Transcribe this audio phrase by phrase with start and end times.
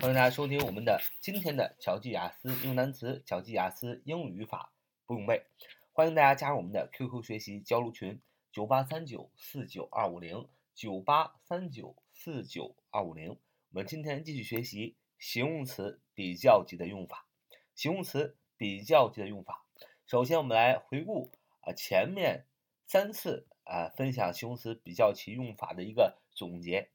[0.00, 4.72] 欢迎大家收听我们的今天的巧记雅思英语单词、巧记雅思英语语法
[5.06, 5.44] 不用背。
[5.92, 8.20] 欢迎大家加入我们的 QQ 学习交流群：
[8.52, 13.30] 九八三九四九二五零九八三九四九二五零。
[13.30, 13.38] 我
[13.70, 17.26] 们今天继续学习形容词比较级的用法。
[17.74, 19.66] 形容词比较级的用法，
[20.06, 22.46] 首先我们来回顾啊前面
[22.86, 26.88] 三次啊分享形容词比较级用法的一个总结。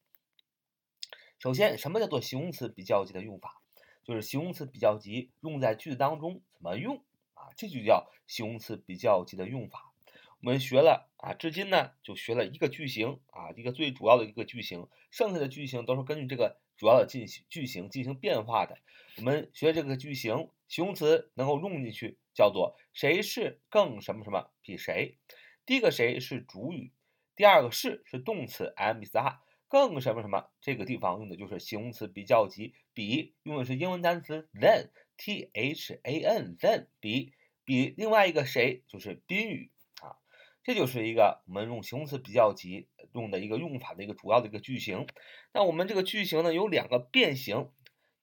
[1.43, 3.61] 首先，什么叫做形容词比较级的用法？
[4.05, 7.51] 就是形容词比较级用在句子当中怎么用啊？
[7.57, 9.91] 这就叫形容词比较级的用法。
[10.39, 18.77] 我们学了啊，至今呢就学了一个句型啊，一个最主要的一个句型，剩下的句型都是根据这个主要的进行句型进行变化的。
[19.17, 25.17] 我们学这个句型，形容词能够用进去，叫做谁是更什么什么比谁。
[25.65, 26.93] 第一个谁是主语，
[27.35, 29.39] 第二个是是动词 am is are。
[29.73, 37.33] 更什么什么，这个地方用的就是形容词比较级，比用的是英文单词 than，t h a n than 比
[37.65, 40.21] 比另外一个谁就是宾语啊，
[40.63, 45.07] 这就是一个我们用形容词比较级用的一个用法的一个主要的一个句型。
[45.53, 47.71] 那我们这个句型呢有两个变形，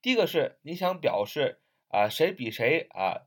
[0.01, 1.59] 第一个是你想表示
[1.89, 3.27] 啊谁比谁啊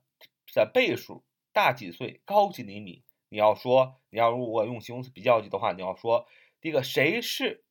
[0.56, 6.26] 的倍数大几岁高几厘米，你要说你要如果用形容词比较级的话，你要说
[6.62, 7.66] 第一个谁是。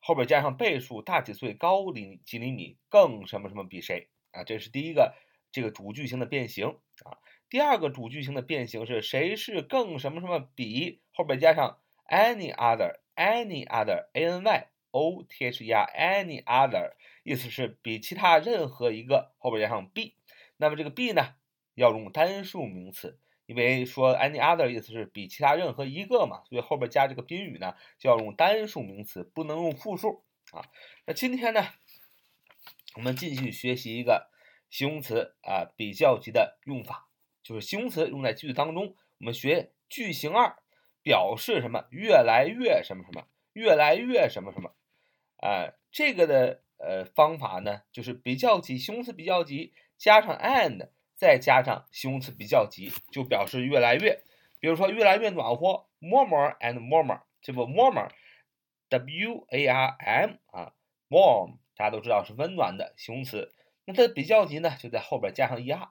[0.00, 4.44] 后边加上倍数，大几岁，高几几厘米，更什么什么比谁啊？
[4.44, 5.14] 这是第一个
[5.52, 7.18] 这个主句型的变形啊。
[7.48, 20.14] 第二个主句型的变形是谁是更什么什么比后边加上 any other，any other，a n y o t h e r，any other，意思是比其他任何一个后边加上 b，
[20.56, 21.34] 那么这个 b 呢
[21.74, 23.18] 要用单数名词。
[23.48, 30.60] 因为说 any other 意思是比其他任何一个嘛，所以后边加这个宾语呢就要用单数名词，不能用复数啊。
[31.06, 31.66] 那今天呢，
[32.96, 34.28] 我们继续学习一个
[34.68, 37.08] 形容词啊比较级的用法，
[37.42, 38.94] 就是形容词用在句子当中。
[39.18, 40.58] 我们学句型二，
[41.02, 41.86] 表示什么？
[41.90, 43.26] 越来越什么什么？
[43.54, 44.74] 越来越什么什么？
[45.38, 50.90] 啊，这个的呃方法呢，就是比较级，形容词比较级加上 and。
[51.18, 54.22] 再加上形容词比较级，就表示越来越。
[54.60, 57.22] 比如说，越来越暖和，warmer and warmer。
[57.42, 60.72] 这不，warmer，w a r m 啊
[61.08, 63.52] ，warm，大家都知道是温暖的形容词。
[63.84, 65.88] 那它的比较级呢，就在后边加上 er。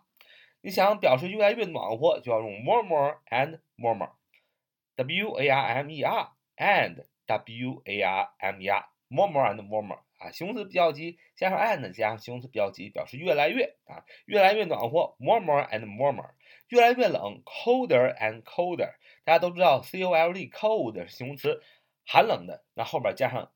[0.62, 8.70] 你想表示越来越暖和，就要用 warmer and warmer，w a r m e r and w a r m e
[8.70, 10.00] r More and warmer。
[10.18, 16.31] 啊，形容词比较级加上 and 加上形容词比较级，表示越来越啊，越来越暖和，warmer and warmer，
[16.69, 18.95] 越来越冷，colder and colder。
[19.23, 21.62] 大家都知道，c o l d cold 是形容词，
[22.03, 23.51] 寒冷的，那后边加上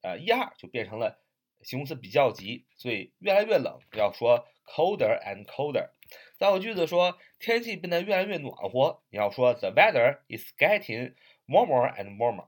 [0.00, 1.20] 呃 er 就变成了
[1.60, 5.90] 形容词比较级，所以越来越冷要说 colder and colder。
[6.38, 11.14] 造个句子说天气变得越来越暖和，你要说 the weather is getting
[11.46, 12.46] warmer and warmer。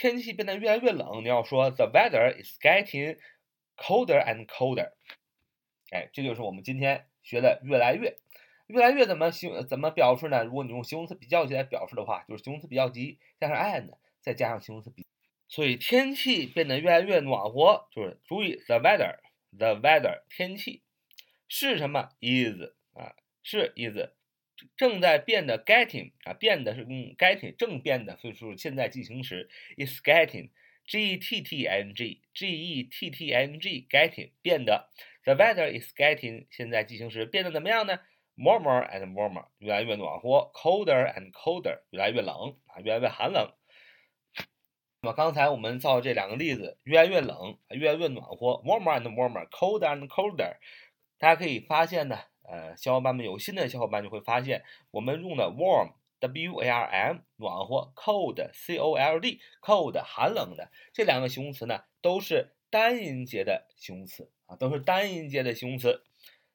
[0.00, 3.18] 天气变得越来越冷，你要说 the weather is getting
[3.76, 4.92] colder and colder。
[5.90, 8.16] 哎，这就是我们今天学的越来越，
[8.66, 10.42] 越来越怎么形怎么表示呢？
[10.42, 13.90] 如果你用形容词比较级来表示的话，就是形容词比较级加上 and
[14.22, 15.04] 再加上形容词比。
[15.48, 20.82] 所以天气变得越来越暖和，就是注意 the weather，the weather 天气
[21.46, 24.08] 是什么 is 啊是 is。
[24.76, 33.32] 正在变的 getting 啊，变的是嗯 getting 正变的，所以说现在进行时 is getting，g e t t i n g，g e t t
[33.32, 34.90] i n g getting 变的
[35.24, 38.00] ，the weather is getting 现在进行时变得怎么样呢
[38.36, 43.52] ？warmer and warmer 越来越暖和，colder and colder 越来越冷啊，越来越寒冷。
[45.02, 50.56] 那么刚才我们造这两个例子，越来越冷，越来越暖和，warmer and warmer，colder and colder，
[51.18, 52.29] 大家可以发现呢。
[52.50, 66.02] 呃，小伙伴们有新的小伙伴就会发现，我们用的 warm w a r m 暖和，cold c o l d cold 寒冷的这两个形容词呢，都是单音节的形容词啊，都是单音节的形容词。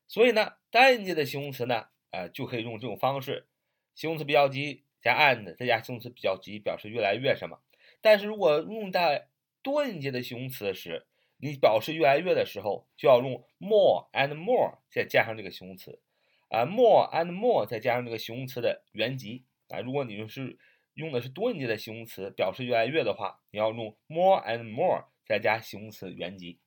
[0.06, 3.48] 所以呢，单音节的形容词呢，呃，就可以用这种方式，
[3.96, 7.60] 形容词比较级加 and 再加形容词比较级，表示越来越什么。
[8.02, 9.30] 但是如果用在
[9.62, 11.06] 多音节的形容词时，
[11.38, 16.00] 你表示越来越的时候，就要用 more and more 再加上这个形容词，
[16.50, 19.80] 啊，more and more 再加上这个形容词的原级啊。
[19.82, 20.58] 如果你是
[20.94, 26.60] 用的是多音节的形容词表示越来越的话，你要用 more and more 再加形容词原级。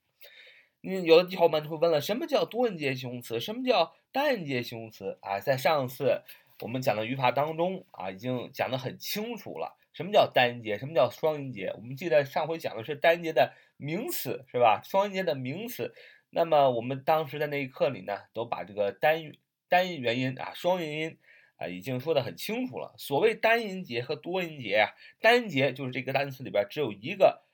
[0.81, 3.41] 你有的小伙伴就会问了，什么叫多音节形容词？
[3.41, 5.19] 什么叫单音节形容词？
[5.23, 6.23] 啊，在上次
[6.61, 9.77] 我们讲的语法当中啊，已经讲得很清楚了。
[9.93, 10.79] 什么叫单音节？
[10.79, 11.73] 什么叫双音节？
[11.75, 14.83] 我们记得上回讲的是单音节的名词，是吧？
[14.85, 15.95] 双音节的名词，
[16.29, 19.33] 那么我们当时在那一课里呢，都把这个单
[19.69, 21.19] 单元音啊、双元音
[21.57, 22.95] 啊已经说得很清楚了。
[22.99, 24.91] 所谓单音节和多音节啊，
[25.21, 27.45] 单音节就是这个单词里边只有一个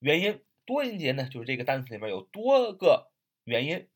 [0.00, 3.10] 元音，多音节呢就是这个单词里面有多个
[3.44, 3.88] 元音。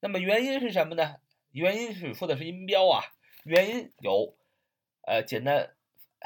[0.00, 1.16] 那么元音是什么呢？
[1.52, 3.04] 元音是说的是音标啊。
[3.44, 4.38] 元音有，
[5.02, 5.76] 呃，简单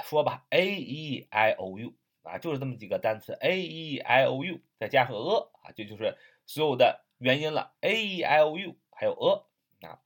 [0.05, 1.95] 说吧，a e i o u
[2.29, 6.17] 啊，就是这么几个单词，a e i o u 再加上 a 啊，这就是
[6.47, 10.01] 所有的元音了，a e i o u 还有 a 啊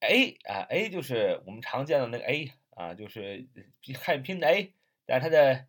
[0.00, 3.48] ，a 啊 a 就是我们常见的那个 a 啊，就是
[3.98, 4.74] 汉语拼的 a，
[5.06, 5.66] 但是它的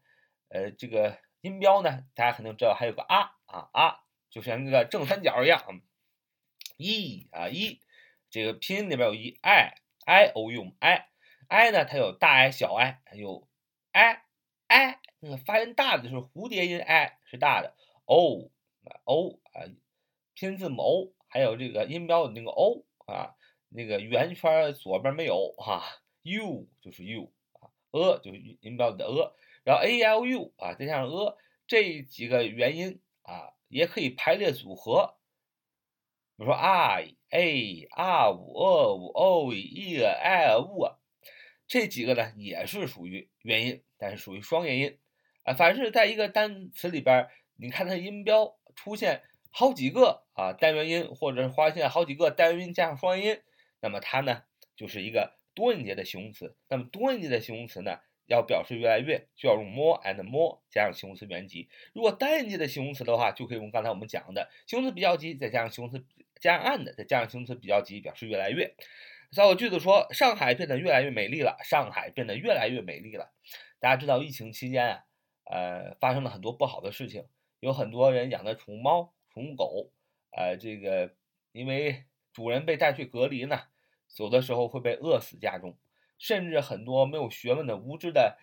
[0.49, 5.63] 呃这个音标呢，大家肯定知道还有个啊啊啊，就像那个正三角一样
[6.77, 7.79] ，e 啊 e，
[8.29, 9.75] 这个拼音里边有一 i。
[10.03, 11.05] i o u i
[11.47, 11.85] i 呢？
[11.85, 13.47] 它有大 i 小 i，有
[13.91, 14.23] i
[14.67, 17.73] i 那个发音大的就是蝴蝶音 i 是大的
[18.05, 18.51] o
[19.05, 19.63] o 啊
[20.33, 23.35] 拼字母 o，还有这个音标的那个 o 啊
[23.69, 25.83] 那个圆圈左边没有哈
[26.23, 29.31] u 就是 u 啊 a 就是音标的 a，
[29.63, 35.15] 然后 a l u 啊再加上 a 这几个元音啊也可以排列组合，
[36.35, 37.15] 比如说 i。
[37.31, 40.97] a、r、u、o、u、o、e、i、u，
[41.65, 44.97] 这几个呢也是属于元音，但是属于双元音。
[45.43, 47.27] 啊，凡是在一个单词里边，
[47.57, 53.41] 你看它音标出现好几个啊单元音，或者是发现好几个单元音加上双元音，
[53.81, 54.43] 那么它呢
[54.75, 56.55] 就是一个多音节的形容词。
[56.69, 61.69] 那么多音节的形容词呢，要表示越来越，就要用 more and more 加上形容词原级。
[61.93, 66.05] 如果单音节的形容词的话，就可以用刚才我们讲的形容词比较级再加上形容词。
[66.39, 68.73] 加上 and，再加上形容词比较级，表示越来越。
[69.31, 71.55] 造个句子说：上海变得越来越美丽了。
[71.63, 73.31] 上海变得越来越美丽了。
[73.79, 75.03] 大家知道疫情期间啊，
[75.45, 77.25] 呃，发生了很多不好的事情，
[77.59, 79.91] 有很多人养的宠物猫、宠物狗，
[80.31, 81.13] 呃，这个
[81.51, 83.61] 因为主人被带去隔离呢，
[84.17, 85.77] 有的时候会被饿死家中，
[86.17, 88.37] 甚至很多没有学问的无知的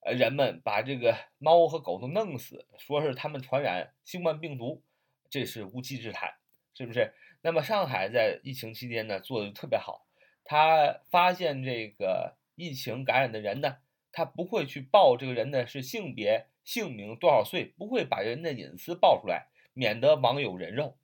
[0.00, 4.82] 呃人们把这个猫和狗都弄死，说是他们传染新冠病毒，
[5.28, 6.34] 这是无稽之谈，
[6.74, 7.12] 是不是？
[7.42, 10.06] 那么上海在疫情期间呢做的特别好，
[10.44, 13.76] 他发现这个疫情感染的人呢，
[14.14, 20.96] 他不会去报这个人的是性别、姓名、多少岁，不会把人的隐私报出来，免得网友人肉。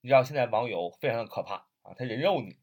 [0.00, 2.56] 你知道现在网友非常的可怕啊，他人肉你，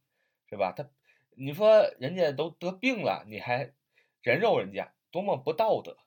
[0.50, 0.72] 是吧？
[0.72, 0.90] 他，
[1.36, 3.74] 你说人家都得病了，你还
[4.24, 5.98] 人肉人家，多么不道德！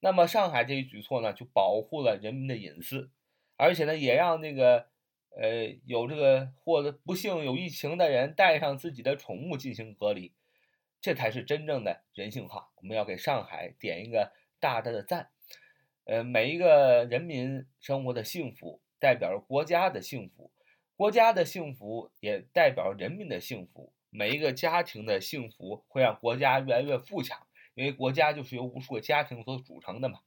[0.00, 3.10] 那么上海这一举措呢，就保护了人民的隐私，
[3.56, 4.92] 而且呢，也让那个。
[5.34, 10.34] 呃，有这个或者不幸有疫情的人带上自己的宠物进行隔离，
[11.02, 12.70] 这才是真正的人性化。
[12.76, 15.30] 我们要给上海点一个大大的赞。
[16.04, 20.50] 呃，每一个人民生活的幸福，代表着国家的幸福，
[20.96, 23.92] 国家的幸福也代表人民的幸福。
[24.10, 30.20] 每一个家庭的幸福会让国家越来越富强，因为国家就是由无数个家庭所组成的嘛。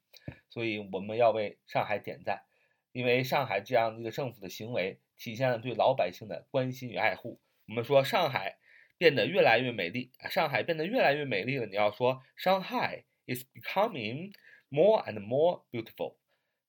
[0.49, 2.43] 所以我们要为上海点赞。
[2.91, 7.39] 因为上海这样的一个政府的行为，体现了对老百姓的关心与爱护。
[7.67, 8.57] 我们说上海
[8.97, 11.65] 变得越来越美丽，上海变得越来越美丽了。
[11.65, 14.33] 你要说 Shanghai is becoming
[14.69, 16.17] more and more beautiful.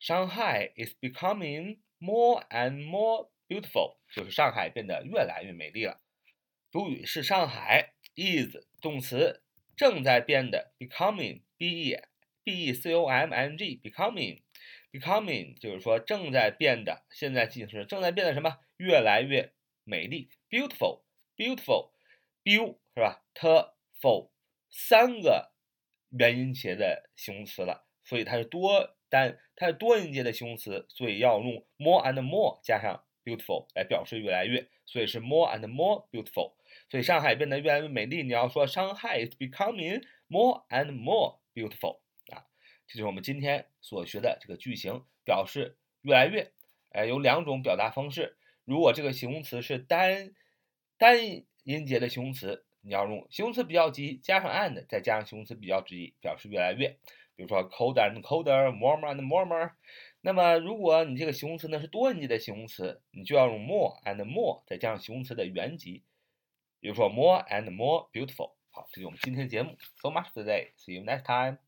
[0.01, 6.01] Shanghai is becoming more and more beautiful，就是上海变得越来越美丽了。
[6.71, 9.43] 主语是上海，is 动词
[9.77, 11.97] 正在变的，becoming，b e
[12.45, 14.43] b e c o m i n g，becoming。
[14.93, 18.59] Becoming 就是说正在变的，现在进行时正在变得什么？
[18.79, 19.53] 越来越
[19.85, 21.03] 美丽 beautiful
[21.37, 21.91] beautiful
[22.47, 24.31] beautiful 是吧，terful
[24.71, 25.51] 三个
[26.11, 36.55] 元音节的形容词了，所以它是多单，它是多音节的形容词，所以要用 more and more 加上 beautiful 来表示越来越，所以是 more and more beautiful。
[36.89, 41.99] 所以上海变得越来越美丽，你要说 Shanghai is becoming more and more beautiful
[42.33, 42.47] 啊。
[42.87, 46.53] 这就是我们今天所学的这个句型，表示越来越。
[46.91, 48.39] 呃，有两种表达方式。
[48.65, 50.33] 如果这个形容词是单
[50.97, 51.19] 单
[51.67, 56.97] 音节的形容词，你要用形容词比较级加上 and，再加上形容词比较级，表示越来越。
[57.35, 59.73] 比如说 colder and colder，warmer and warmer。
[60.21, 66.05] 那么如果你这个形容词呢是多音节的形容词，你就要用 more and more，再加上形容词的原级。
[66.79, 68.53] 比如说 more and more beautiful。
[68.71, 69.77] 好，这是我们今天的节目。
[70.01, 70.71] So much today.
[70.77, 71.59] See you next time.